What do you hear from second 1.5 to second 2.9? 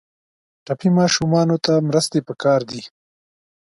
ته مرستې پکار دي.